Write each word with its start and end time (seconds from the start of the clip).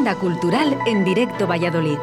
agenda 0.00 0.18
cultural 0.18 0.78
en 0.86 1.04
directo 1.04 1.46
Valladolid. 1.46 1.98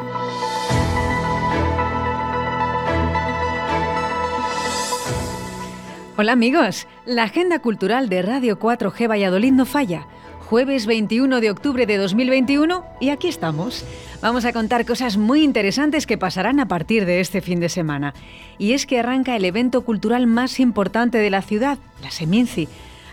Hola 6.16 6.30
amigos, 6.30 6.86
la 7.06 7.24
agenda 7.24 7.58
cultural 7.58 8.08
de 8.08 8.22
Radio 8.22 8.60
4G 8.60 9.10
Valladolid 9.10 9.50
no 9.50 9.66
falla. 9.66 10.06
Jueves 10.46 10.86
21 10.86 11.40
de 11.40 11.50
octubre 11.50 11.86
de 11.86 11.96
2021 11.96 12.84
y 13.00 13.08
aquí 13.08 13.26
estamos. 13.26 13.84
Vamos 14.22 14.44
a 14.44 14.52
contar 14.52 14.86
cosas 14.86 15.16
muy 15.16 15.42
interesantes 15.42 16.06
que 16.06 16.16
pasarán 16.16 16.60
a 16.60 16.68
partir 16.68 17.04
de 17.04 17.18
este 17.18 17.40
fin 17.40 17.58
de 17.58 17.68
semana. 17.68 18.14
Y 18.58 18.74
es 18.74 18.86
que 18.86 19.00
arranca 19.00 19.34
el 19.34 19.44
evento 19.44 19.82
cultural 19.82 20.28
más 20.28 20.60
importante 20.60 21.18
de 21.18 21.30
la 21.30 21.42
ciudad, 21.42 21.78
la 22.00 22.12
Seminci. 22.12 22.68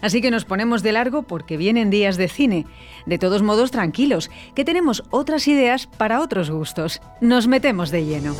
Así 0.05 0.21
que 0.21 0.29
nos 0.29 0.45
ponemos 0.45 0.83
de 0.83 0.91
largo 0.91 1.23
porque 1.23 1.57
vienen 1.57 1.89
días 1.89 2.15
de 2.15 2.27
cine. 2.27 2.67
De 3.07 3.17
todos 3.17 3.41
modos, 3.41 3.71
tranquilos, 3.71 4.29
que 4.53 4.63
tenemos 4.63 5.03
otras 5.09 5.47
ideas 5.47 5.87
para 5.87 6.21
otros 6.21 6.51
gustos. 6.51 7.01
Nos 7.21 7.47
metemos 7.47 7.89
de 7.89 8.05
lleno. 8.05 8.35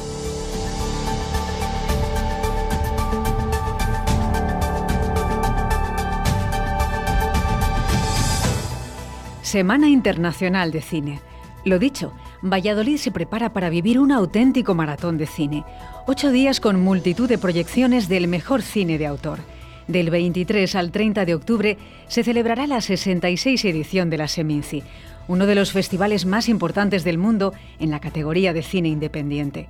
Semana 9.42 9.90
Internacional 9.90 10.72
de 10.72 10.84
Cine. 10.84 11.20
Lo 11.64 11.80
dicho, 11.80 12.14
Valladolid 12.44 12.98
se 12.98 13.10
prepara 13.10 13.54
para 13.54 13.72
vivir 13.72 13.98
un 14.00 14.12
auténtico 14.12 14.76
maratón 14.76 15.18
de 15.18 15.26
cine. 15.26 15.66
Ocho 16.06 16.30
días 16.30 16.60
con 16.60 16.80
multitud 16.80 17.28
de 17.28 17.40
proyecciones 17.40 18.08
del 18.08 18.28
mejor 18.28 18.62
cine 18.62 19.00
de 19.00 19.08
autor. 19.08 19.55
Del 19.88 20.10
23 20.10 20.76
al 20.76 20.92
30 20.92 21.26
de 21.26 21.36
octubre 21.36 21.78
se 22.08 22.24
celebrará 22.24 22.68
la 22.68 22.82
66 22.82 23.66
edición 23.66 24.10
de 24.10 24.18
la 24.18 24.28
Seminci, 24.28 24.84
uno 25.28 25.46
de 25.46 25.56
los 25.56 25.72
festivales 25.72 26.26
más 26.26 26.50
importantes 26.50 27.04
del 27.04 27.18
mundo 27.18 27.54
en 27.80 27.92
la 27.92 28.00
categoría 28.00 28.54
de 28.54 28.64
cine 28.64 28.90
independiente. 28.90 29.68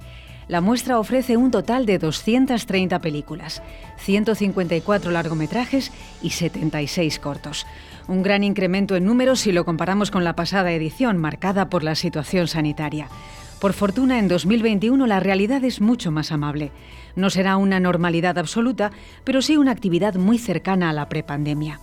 La 0.48 0.62
muestra 0.62 1.00
ofrece 1.00 1.38
un 1.38 1.50
total 1.50 1.86
de 1.86 1.98
230 1.98 3.00
películas, 3.00 3.64
154 3.98 5.12
largometrajes 5.12 5.92
y 6.22 6.30
76 6.30 7.20
cortos 7.20 7.66
un 8.08 8.24
gran 8.24 8.44
incremento 8.44 8.96
en 8.96 9.06
números 9.06 9.40
si 9.42 9.52
lo 9.52 9.66
comparamos 9.66 10.12
con 10.12 10.24
la 10.24 10.36
pasada 10.36 10.72
edición, 10.72 11.18
marcada 11.18 11.70
por 11.70 11.84
la 11.84 11.96
situación 11.96 12.48
sanitaria. 12.48 13.08
Por 13.60 13.74
fortuna, 13.74 14.20
en 14.20 14.28
2021 14.28 15.08
la 15.08 15.20
realidad 15.20 15.64
es 15.64 15.82
mucho 15.82 16.12
más 16.12 16.32
amable. 16.32 16.72
No 17.16 17.30
será 17.30 17.58
una 17.58 17.80
normalidad 17.80 18.38
absoluta, 18.38 18.92
pero 19.24 19.42
sí 19.42 19.58
una 19.58 19.72
actividad 19.72 20.16
muy 20.16 20.38
cercana 20.38 20.90
a 20.90 20.94
la 20.94 21.08
prepandemia. 21.08 21.80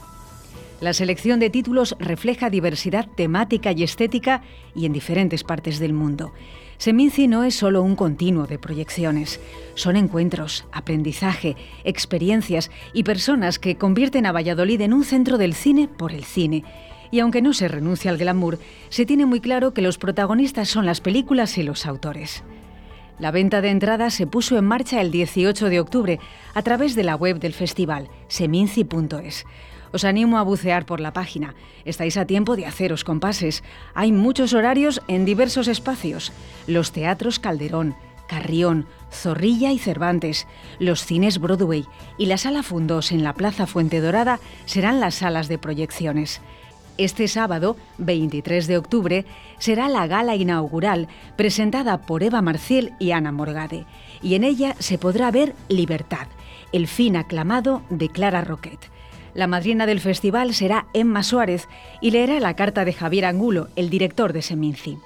La 0.81 0.93
selección 0.93 1.39
de 1.39 1.49
títulos 1.49 1.97
refleja 2.01 2.51
diversidad 2.51 3.07
temática 3.17 3.71
y 3.71 3.85
estética 3.85 4.43
y 4.75 4.85
en 4.85 4.93
diferentes 4.93 5.45
partes 5.45 5.79
del 5.79 5.93
mundo. 5.93 6.33
Seminci 6.77 7.29
no 7.29 7.45
es 7.45 7.55
solo 7.55 7.83
un 7.83 7.95
continuo 7.95 8.49
de 8.49 8.59
proyecciones, 8.59 9.39
son 9.77 9.95
encuentros, 9.95 10.65
aprendizaje, 10.73 11.55
experiencias 11.85 12.73
y 12.93 13.05
personas 13.05 13.61
que 13.61 13.77
convierten 13.77 14.27
a 14.27 14.33
Valladolid 14.33 14.81
en 14.81 14.93
un 14.93 15.05
centro 15.05 15.39
del 15.39 15.55
cine 15.55 15.87
por 15.87 16.13
el 16.13 16.25
cine. 16.25 16.65
Y 17.13 17.21
aunque 17.21 17.43
no 17.43 17.53
se 17.53 17.69
renuncia 17.69 18.11
al 18.11 18.19
glamour, 18.19 18.59
se 18.89 19.07
tiene 19.07 19.27
muy 19.27 19.41
claro 19.41 19.73
que 19.73 19.83
los 19.83 19.99
protagonistas 19.99 20.69
son 20.69 20.87
las 20.87 21.01
películas 21.01 21.57
y 21.59 21.63
los 21.63 21.87
autores. 21.87 22.43
La 23.19 23.31
venta 23.31 23.61
de 23.61 23.69
entradas 23.69 24.15
se 24.15 24.27
puso 24.27 24.57
en 24.59 24.65
marcha 24.65 25.01
el 25.01 25.13
18 25.13 25.69
de 25.69 25.79
octubre 25.79 26.19
a 26.55 26.63
través 26.63 26.97
de 26.97 27.05
la 27.05 27.15
web 27.15 27.39
del 27.39 27.53
festival, 27.53 28.09
seminci.es. 28.29 29.45
Os 29.93 30.05
animo 30.05 30.39
a 30.39 30.43
bucear 30.43 30.87
por 30.87 31.01
la 31.01 31.13
página. 31.13 31.55
Estáis 31.85 32.17
a 32.17 32.25
tiempo 32.25 32.57
de 32.57 32.65
haceros 32.65 33.05
compases. 33.05 33.63
Hay 33.95 34.11
muchos 34.11 34.55
horarios 34.55 35.03
en 35.07 35.27
diversos 35.27 35.69
espacios. 35.69 36.33
Los 36.67 36.93
teatros 36.93 37.39
Calderón, 37.39 37.95
Carrión, 38.27 38.87
Zorrilla 39.11 39.71
y 39.71 39.79
Cervantes, 39.79 40.47
los 40.79 41.05
cines 41.05 41.39
Broadway 41.39 41.85
y 42.17 42.25
la 42.25 42.39
sala 42.39 42.63
Fundos 42.63 43.13
en 43.13 43.23
la 43.23 43.35
Plaza 43.35 43.67
Fuente 43.67 44.01
Dorada 44.01 44.41
serán 44.65 45.01
las 45.01 45.17
salas 45.17 45.49
de 45.49 45.59
proyecciones. 45.59 46.41
Este 46.99 47.27
sábado, 47.27 47.77
23 47.99 48.67
de 48.67 48.77
octubre, 48.77 49.25
será 49.59 49.89
la 49.89 50.07
gala 50.07 50.37
inaugural 50.37 51.09
presentada 51.37 52.03
por 52.03 52.23
Eva 52.23 52.43
Marciel 52.43 52.93
y 52.99 53.13
Ana 53.13 53.33
Morgade, 53.33 53.87
y 54.21 54.35
en 54.35 54.45
ella 54.45 54.77
se 54.79 54.99
podrá 54.99 55.31
ver 55.31 55.55
Libertad, 55.69 56.27
el 56.71 56.87
fin 56.87 57.17
aclamado 57.17 57.83
de 57.89 58.11
Clara 58.11 58.43
Roquet. 58.43 58.79
La 59.35 59.47
madrina 59.47 59.87
del 59.87 60.01
festival 60.01 60.53
será 60.53 60.87
Emma 60.93 61.23
Suárez 61.23 61.67
y 62.03 62.11
leerá 62.11 62.39
la 62.41 62.55
carta 62.55 62.85
de 62.85 62.93
Javier 62.93 63.25
Angulo, 63.25 63.69
el 63.77 63.89
director 63.89 64.35
de 64.35 64.43
Seminci. 64.43 64.99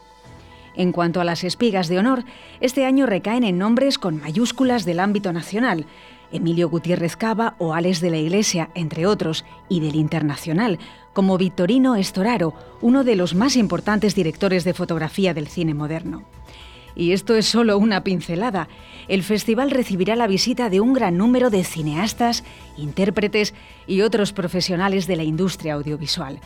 En 0.75 0.91
cuanto 0.91 1.21
a 1.21 1.25
las 1.25 1.45
espigas 1.45 1.87
de 1.89 1.99
honor, 1.99 2.25
este 2.61 2.85
año 2.85 3.07
recaen 3.07 3.45
en 3.45 3.59
nombres 3.59 3.99
con 3.99 4.21
mayúsculas 4.21 4.85
del 4.85 4.99
ámbito 4.99 5.33
nacional, 5.33 5.87
Emilio 6.33 6.69
Gutiérrez 6.69 7.17
Cava 7.17 7.55
o 7.59 7.73
Alex 7.73 8.01
de 8.01 8.11
la 8.11 8.19
Iglesia, 8.19 8.71
entre 8.75 9.07
otros, 9.07 9.45
y 9.69 9.79
del 9.79 9.95
internacional, 9.95 10.81
como 11.17 11.39
Victorino 11.39 11.97
Estoraro, 11.97 12.53
uno 12.83 13.03
de 13.03 13.17
los 13.17 13.35
más 13.35 13.57
importantes 13.57 14.15
directores 14.15 14.65
de 14.65 14.75
fotografía 14.75 15.33
del 15.33 15.49
cine 15.49 15.73
moderno. 15.73 16.25
Y 16.95 17.13
esto 17.13 17.35
es 17.37 17.47
solo 17.47 17.79
una 17.79 18.05
pincelada. 18.05 18.69
El 19.09 19.23
festival 19.23 19.71
recibirá 19.71 20.15
la 20.15 20.27
visita 20.27 20.69
de 20.69 20.81
un 20.81 20.93
gran 20.93 21.17
número 21.17 21.49
de 21.49 21.65
cineastas, 21.65 22.45
intérpretes 22.77 23.55
y 23.87 24.03
otros 24.03 24.35
profesionales 24.35 25.07
de 25.07 25.17
la 25.17 25.25
industria 25.25 25.73
audiovisual. 25.73 26.39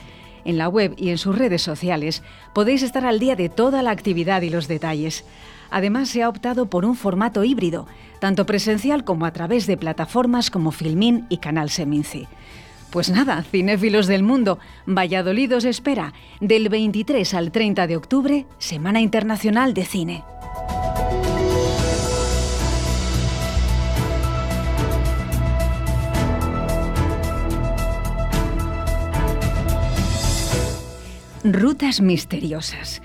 En 0.45 0.57
la 0.57 0.69
web 0.69 0.95
y 0.97 1.09
en 1.09 1.19
sus 1.19 1.37
redes 1.37 1.63
sociales 1.63 2.23
podéis 2.53 2.85
estar 2.85 3.05
al 3.05 3.19
día 3.19 3.35
de 3.35 3.49
toda 3.49 3.83
la 3.83 3.91
actividad 3.91 4.43
y 4.43 4.51
los 4.51 4.69
detalles. 4.69 5.25
Además, 5.73 6.11
se 6.11 6.23
ha 6.23 6.29
optado 6.29 6.67
por 6.67 6.85
un 6.85 6.95
formato 6.95 7.43
híbrido, 7.43 7.89
tanto 8.21 8.47
presencial 8.47 9.03
como 9.03 9.27
a 9.27 9.33
través 9.33 9.67
de 9.67 9.77
plataformas 9.77 10.49
como 10.49 10.71
Filmin 10.71 11.27
y 11.29 11.39
Canal 11.39 11.71
Seminci. 11.71 12.29
Pues 12.91 13.09
nada, 13.09 13.45
cinéfilos 13.45 14.09
del 14.09 14.25
mundo, 14.25 14.59
Valladolid 14.85 15.55
os 15.55 15.65
espera 15.65 16.13
del 16.41 16.69
23 16.69 17.35
al 17.35 17.53
30 17.53 17.87
de 17.87 17.97
octubre, 17.97 18.47
Semana 18.59 19.01
Internacional 19.01 19.75
de 19.75 19.85
Cine. 19.85 20.25
Rutas 31.45 32.01
misteriosas. 32.01 33.03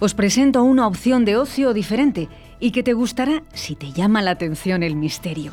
Os 0.00 0.14
presento 0.14 0.64
una 0.64 0.86
opción 0.88 1.24
de 1.24 1.36
ocio 1.36 1.72
diferente 1.72 2.28
y 2.58 2.72
que 2.72 2.82
te 2.82 2.92
gustará 2.92 3.44
si 3.52 3.76
te 3.76 3.92
llama 3.92 4.20
la 4.20 4.32
atención 4.32 4.82
el 4.82 4.96
misterio. 4.96 5.52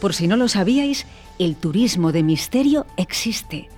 Por 0.00 0.14
si 0.14 0.28
no 0.28 0.36
lo 0.36 0.48
sabíais, 0.48 1.06
el 1.38 1.56
turismo 1.56 2.12
de 2.12 2.22
misterio 2.22 2.86
existe. 2.96 3.68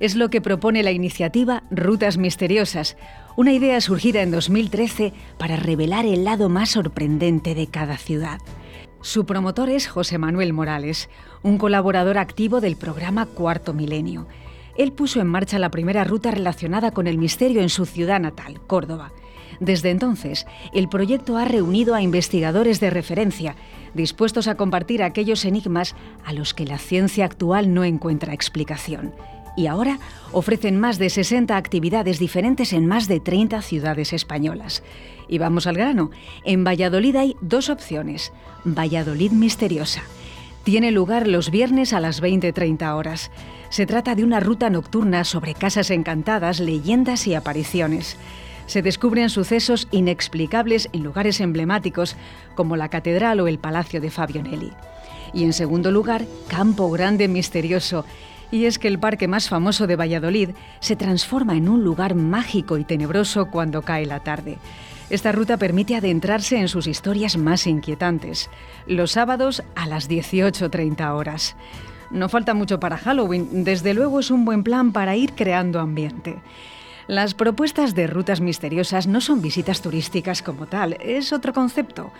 Es 0.00 0.14
lo 0.14 0.30
que 0.30 0.40
propone 0.40 0.82
la 0.82 0.92
iniciativa 0.92 1.62
Rutas 1.70 2.18
Misteriosas, 2.18 2.96
una 3.36 3.52
idea 3.52 3.80
surgida 3.80 4.22
en 4.22 4.30
2013 4.30 5.12
para 5.38 5.56
revelar 5.56 6.06
el 6.06 6.24
lado 6.24 6.48
más 6.48 6.70
sorprendente 6.70 7.54
de 7.54 7.66
cada 7.66 7.96
ciudad. 7.96 8.38
Su 9.00 9.26
promotor 9.26 9.68
es 9.68 9.86
José 9.86 10.18
Manuel 10.18 10.52
Morales, 10.52 11.08
un 11.42 11.58
colaborador 11.58 12.18
activo 12.18 12.60
del 12.60 12.76
programa 12.76 13.26
Cuarto 13.26 13.74
Milenio 13.74 14.26
él 14.76 14.92
puso 14.92 15.20
en 15.20 15.28
marcha 15.28 15.58
la 15.58 15.70
primera 15.70 16.04
ruta 16.04 16.30
relacionada 16.30 16.90
con 16.90 17.06
el 17.06 17.18
misterio 17.18 17.62
en 17.62 17.68
su 17.68 17.86
ciudad 17.86 18.20
natal, 18.20 18.60
Córdoba. 18.66 19.12
Desde 19.60 19.90
entonces, 19.90 20.46
el 20.72 20.88
proyecto 20.88 21.36
ha 21.36 21.44
reunido 21.44 21.94
a 21.94 22.02
investigadores 22.02 22.80
de 22.80 22.90
referencia, 22.90 23.56
dispuestos 23.94 24.48
a 24.48 24.56
compartir 24.56 25.02
aquellos 25.02 25.44
enigmas 25.44 25.94
a 26.24 26.32
los 26.32 26.54
que 26.54 26.66
la 26.66 26.78
ciencia 26.78 27.24
actual 27.24 27.72
no 27.72 27.84
encuentra 27.84 28.34
explicación. 28.34 29.12
Y 29.56 29.68
ahora 29.68 30.00
ofrecen 30.32 30.80
más 30.80 30.98
de 30.98 31.10
60 31.10 31.56
actividades 31.56 32.18
diferentes 32.18 32.72
en 32.72 32.86
más 32.86 33.06
de 33.06 33.20
30 33.20 33.62
ciudades 33.62 34.12
españolas. 34.12 34.82
Y 35.28 35.38
vamos 35.38 35.66
al 35.66 35.76
grano. 35.76 36.10
En 36.44 36.64
Valladolid 36.64 37.16
hay 37.16 37.36
dos 37.40 37.70
opciones. 37.70 38.32
Valladolid 38.64 39.30
Misteriosa. 39.30 40.02
Tiene 40.64 40.90
lugar 40.90 41.28
los 41.28 41.50
viernes 41.50 41.92
a 41.92 42.00
las 42.00 42.22
20.30 42.22 42.96
horas. 42.96 43.30
Se 43.68 43.86
trata 43.86 44.14
de 44.14 44.24
una 44.24 44.40
ruta 44.40 44.70
nocturna 44.70 45.24
sobre 45.24 45.54
casas 45.54 45.90
encantadas, 45.90 46.58
leyendas 46.58 47.26
y 47.26 47.34
apariciones. 47.34 48.16
Se 48.66 48.82
descubren 48.82 49.30
sucesos 49.30 49.88
inexplicables 49.90 50.88
en 50.92 51.02
lugares 51.02 51.40
emblemáticos 51.40 52.16
como 52.54 52.76
la 52.76 52.88
catedral 52.88 53.40
o 53.40 53.48
el 53.48 53.58
palacio 53.58 54.00
de 54.00 54.10
Fabionelli. 54.10 54.72
Y 55.32 55.44
en 55.44 55.52
segundo 55.52 55.90
lugar, 55.90 56.24
Campo 56.48 56.90
Grande 56.90 57.28
Misterioso. 57.28 58.04
Y 58.50 58.66
es 58.66 58.78
que 58.78 58.88
el 58.88 58.98
parque 58.98 59.26
más 59.26 59.48
famoso 59.48 59.86
de 59.86 59.96
Valladolid 59.96 60.50
se 60.80 60.96
transforma 60.96 61.56
en 61.56 61.68
un 61.68 61.82
lugar 61.82 62.14
mágico 62.14 62.78
y 62.78 62.84
tenebroso 62.84 63.50
cuando 63.50 63.82
cae 63.82 64.06
la 64.06 64.20
tarde. 64.20 64.58
Esta 65.10 65.32
ruta 65.32 65.58
permite 65.58 65.96
adentrarse 65.96 66.58
en 66.58 66.68
sus 66.68 66.86
historias 66.86 67.36
más 67.36 67.66
inquietantes, 67.66 68.48
los 68.86 69.12
sábados 69.12 69.62
a 69.74 69.86
las 69.86 70.08
18.30 70.08 71.14
horas. 71.14 71.56
No 72.10 72.28
falta 72.28 72.54
mucho 72.54 72.80
para 72.80 72.96
Halloween, 72.96 73.64
desde 73.64 73.92
luego 73.92 74.20
es 74.20 74.30
un 74.30 74.44
buen 74.44 74.62
plan 74.62 74.92
para 74.92 75.16
ir 75.16 75.32
creando 75.34 75.80
ambiente. 75.80 76.36
Las 77.06 77.34
propuestas 77.34 77.94
de 77.94 78.06
rutas 78.06 78.40
misteriosas 78.40 79.06
no 79.06 79.20
son 79.20 79.42
visitas 79.42 79.82
turísticas 79.82 80.40
como 80.40 80.64
tal, 80.64 80.94
es 81.00 81.34
otro 81.34 81.52
concepto. 81.52 82.10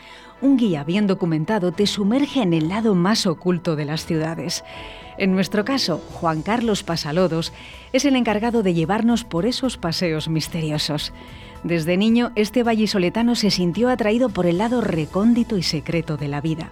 Un 0.43 0.59
guía 0.59 0.85
bien 0.85 1.07
documentado 1.07 1.73
te 1.73 1.87
sumerge 1.87 2.43
en 2.43 2.53
el 2.53 2.69
lado 2.69 2.95
más 2.95 3.27
oculto 3.27 3.77
de 3.77 3.87
las 3.87 4.05
ciudades. 4.05 4.63
En 5.17 5.33
nuestro 5.33 5.65
caso, 5.65 6.03
Juan 6.13 6.43
Carlos 6.43 6.83
Pasalodos 6.83 7.55
es 7.95 8.05
el 8.05 8.15
encargado 8.15 8.63
de 8.63 8.75
llevarnos 8.75 9.25
por 9.25 9.47
esos 9.47 9.79
paseos 9.79 10.29
misteriosos. 10.29 11.15
Desde 11.63 11.97
niño, 11.97 12.33
este 12.35 12.63
vallisoletano 12.63 13.37
se 13.37 13.51
sintió 13.51 13.89
atraído 13.89 14.29
por 14.29 14.45
el 14.45 14.59
lado 14.59 14.83
recóndito 14.83 15.57
y 15.57 15.63
secreto 15.63 16.19
de 16.19 16.29
la 16.29 16.43
vida. 16.43 16.71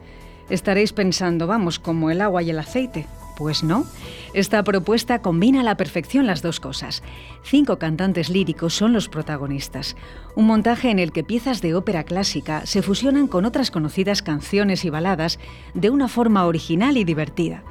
Estaréis 0.49 0.91
pensando, 0.91 1.45
vamos, 1.45 1.77
como 1.77 2.09
el 2.09 2.19
agua 2.19 2.41
y 2.41 2.49
el 2.49 2.57
aceite. 2.57 3.05
Pues 3.35 3.63
no. 3.63 3.85
Esta 4.33 4.63
propuesta 4.63 5.21
combina 5.21 5.61
a 5.61 5.63
la 5.63 5.77
perfección 5.77 6.25
las 6.25 6.41
dos 6.41 6.59
cosas. 6.59 7.03
Cinco 7.43 7.77
cantantes 7.77 8.29
líricos 8.29 8.73
son 8.73 8.93
los 8.93 9.09
protagonistas. 9.09 9.95
Un 10.35 10.45
montaje 10.45 10.89
en 10.89 10.99
el 10.99 11.11
que 11.11 11.23
piezas 11.23 11.61
de 11.61 11.75
ópera 11.75 12.03
clásica 12.03 12.65
se 12.65 12.81
fusionan 12.81 13.27
con 13.27 13.45
otras 13.45 13.71
conocidas 13.71 14.21
canciones 14.21 14.85
y 14.85 14.89
baladas 14.89 15.39
de 15.73 15.89
una 15.89 16.07
forma 16.07 16.45
original 16.45 16.97
y 16.97 17.03
divertida. 17.03 17.63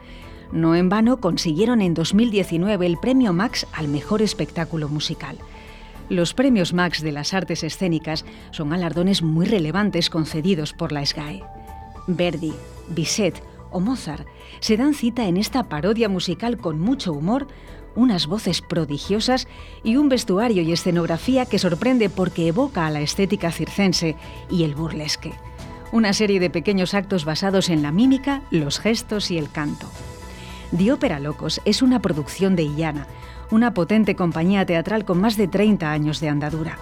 No 0.52 0.74
en 0.76 0.88
vano 0.88 1.18
consiguieron 1.18 1.80
en 1.80 1.94
2019 1.94 2.86
el 2.86 2.98
premio 2.98 3.32
Max 3.32 3.66
al 3.72 3.88
mejor 3.88 4.22
espectáculo 4.22 4.88
musical. 4.88 5.38
Los 6.10 6.34
premios 6.34 6.74
Max 6.74 7.00
de 7.02 7.12
las 7.12 7.32
artes 7.32 7.64
escénicas 7.64 8.26
son 8.50 8.68
galardones 8.70 9.22
muy 9.22 9.46
relevantes 9.46 10.10
concedidos 10.10 10.74
por 10.74 10.92
la 10.92 11.04
SGAE. 11.04 11.42
Verdi, 12.06 12.52
Bizet 12.88 13.42
Mozart 13.80 14.26
se 14.60 14.76
dan 14.76 14.94
cita 14.94 15.26
en 15.26 15.36
esta 15.36 15.64
parodia 15.64 16.08
musical 16.08 16.58
con 16.58 16.80
mucho 16.80 17.12
humor, 17.12 17.46
unas 17.96 18.26
voces 18.26 18.60
prodigiosas 18.60 19.46
y 19.82 19.96
un 19.96 20.08
vestuario 20.08 20.62
y 20.62 20.72
escenografía 20.72 21.46
que 21.46 21.58
sorprende 21.58 22.10
porque 22.10 22.48
evoca 22.48 22.86
a 22.86 22.90
la 22.90 23.00
estética 23.00 23.50
circense 23.52 24.16
y 24.50 24.64
el 24.64 24.74
burlesque. 24.74 25.32
Una 25.92 26.12
serie 26.12 26.40
de 26.40 26.50
pequeños 26.50 26.94
actos 26.94 27.24
basados 27.24 27.68
en 27.70 27.82
la 27.82 27.92
mímica, 27.92 28.42
los 28.50 28.80
gestos 28.80 29.30
y 29.30 29.38
el 29.38 29.50
canto. 29.50 29.86
The 30.76 30.92
Ópera 30.92 31.20
Locos 31.20 31.60
es 31.64 31.82
una 31.82 32.00
producción 32.00 32.56
de 32.56 32.64
Illana, 32.64 33.06
una 33.50 33.74
potente 33.74 34.16
compañía 34.16 34.66
teatral 34.66 35.04
con 35.04 35.20
más 35.20 35.36
de 35.36 35.46
30 35.46 35.92
años 35.92 36.20
de 36.20 36.28
andadura. 36.28 36.78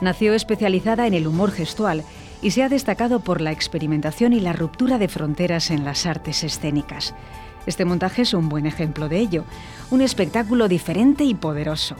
Nació 0.00 0.34
especializada 0.34 1.06
en 1.06 1.14
el 1.14 1.26
humor 1.26 1.52
gestual 1.52 2.04
y 2.42 2.52
se 2.52 2.62
ha 2.62 2.68
destacado 2.68 3.20
por 3.20 3.40
la 3.40 3.52
experimentación 3.52 4.32
y 4.32 4.40
la 4.40 4.52
ruptura 4.52 4.98
de 4.98 5.08
fronteras 5.08 5.70
en 5.70 5.84
las 5.84 6.06
artes 6.06 6.44
escénicas. 6.44 7.14
Este 7.66 7.84
montaje 7.84 8.22
es 8.22 8.34
un 8.34 8.48
buen 8.48 8.66
ejemplo 8.66 9.08
de 9.08 9.18
ello, 9.18 9.44
un 9.90 10.00
espectáculo 10.00 10.68
diferente 10.68 11.24
y 11.24 11.34
poderoso. 11.34 11.96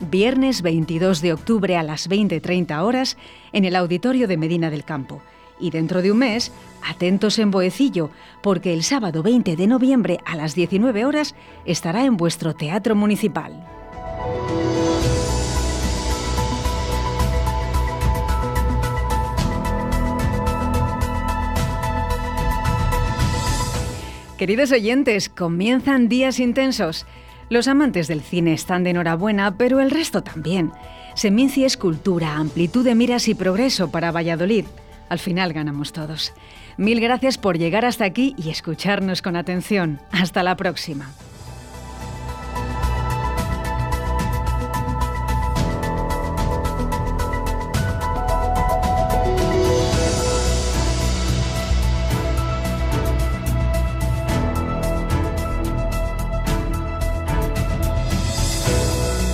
Viernes 0.00 0.62
22 0.62 1.20
de 1.22 1.32
octubre 1.32 1.76
a 1.76 1.82
las 1.82 2.08
20.30 2.08 2.82
horas 2.82 3.16
en 3.52 3.64
el 3.64 3.74
Auditorio 3.74 4.28
de 4.28 4.36
Medina 4.36 4.70
del 4.70 4.84
Campo. 4.84 5.20
Y 5.58 5.70
dentro 5.70 6.02
de 6.02 6.12
un 6.12 6.18
mes, 6.18 6.52
atentos 6.88 7.38
en 7.40 7.50
Boecillo, 7.50 8.10
porque 8.42 8.72
el 8.72 8.84
sábado 8.84 9.24
20 9.24 9.56
de 9.56 9.66
noviembre 9.66 10.20
a 10.24 10.36
las 10.36 10.54
19 10.54 11.04
horas 11.04 11.34
estará 11.64 12.04
en 12.04 12.16
vuestro 12.16 12.54
Teatro 12.54 12.94
Municipal. 12.94 13.66
Queridos 24.38 24.70
oyentes, 24.70 25.28
comienzan 25.28 26.08
días 26.08 26.38
intensos. 26.38 27.06
Los 27.50 27.66
amantes 27.66 28.06
del 28.06 28.20
cine 28.20 28.52
están 28.52 28.84
de 28.84 28.90
enhorabuena, 28.90 29.56
pero 29.56 29.80
el 29.80 29.90
resto 29.90 30.22
también. 30.22 30.70
Seminci 31.16 31.64
es 31.64 31.76
cultura, 31.76 32.36
amplitud 32.36 32.84
de 32.84 32.94
miras 32.94 33.26
y 33.26 33.34
progreso 33.34 33.90
para 33.90 34.12
Valladolid. 34.12 34.66
Al 35.08 35.18
final 35.18 35.52
ganamos 35.52 35.92
todos. 35.92 36.32
Mil 36.76 37.00
gracias 37.00 37.36
por 37.36 37.58
llegar 37.58 37.84
hasta 37.84 38.04
aquí 38.04 38.36
y 38.38 38.50
escucharnos 38.50 39.22
con 39.22 39.34
atención. 39.34 39.98
Hasta 40.12 40.44
la 40.44 40.56
próxima. 40.56 41.10